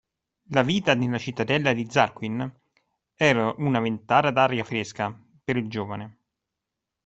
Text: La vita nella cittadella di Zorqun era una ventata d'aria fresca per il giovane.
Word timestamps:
La 0.49 0.63
vita 0.63 0.95
nella 0.95 1.19
cittadella 1.19 1.73
di 1.73 1.87
Zorqun 1.87 2.51
era 3.13 3.53
una 3.59 3.79
ventata 3.79 4.31
d'aria 4.31 4.63
fresca 4.63 5.15
per 5.43 5.57
il 5.57 5.69
giovane. 5.69 6.17